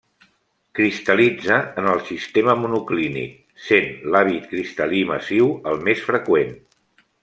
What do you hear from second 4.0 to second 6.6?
l'hàbit cristal·lí massiu el més freqüent.